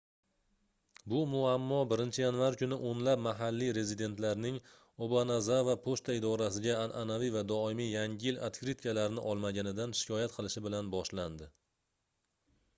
bu 1.11 1.17
muammo 1.31 1.75
1-yanvar 1.95 2.55
kuni 2.61 2.79
oʻnlab 2.91 3.21
mahalliy 3.25 3.69
rezidentlarning 3.77 4.57
obanazava 5.07 5.75
pochta 5.83 6.15
idorasiga 6.21 6.79
anʼanaviy 6.85 7.33
va 7.37 7.45
doimiy 7.53 7.93
yangi 7.97 8.29
yil 8.29 8.41
otkritkalarini 8.49 9.27
olmaganidan 9.35 9.95
shikoyat 10.01 10.35
qilishi 10.39 10.65
bilan 10.71 10.91
boshlandi 10.97 11.53